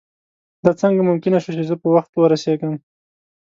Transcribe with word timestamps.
دا 0.63 0.71
څنګه 0.81 1.01
ممکنه 1.09 1.37
شوه 1.43 1.53
چې 1.57 1.63
زه 1.69 1.75
په 1.81 1.87
وخت 1.95 2.11
ورسېږم. 2.15 2.73